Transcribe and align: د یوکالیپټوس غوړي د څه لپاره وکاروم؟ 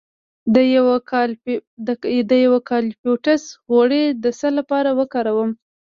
د 2.29 2.31
یوکالیپټوس 2.43 3.43
غوړي 3.71 4.03
د 4.23 4.25
څه 4.39 4.47
لپاره 4.57 4.89
وکاروم؟ 4.99 5.51